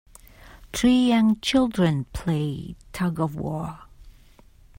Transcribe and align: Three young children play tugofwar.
Three 0.73 1.09
young 1.09 1.39
children 1.41 2.05
play 2.05 2.75
tugofwar. 2.91 3.81